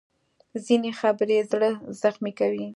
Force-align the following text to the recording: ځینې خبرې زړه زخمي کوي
ځینې 0.65 0.91
خبرې 0.99 1.37
زړه 1.51 1.69
زخمي 2.01 2.33
کوي 2.39 2.67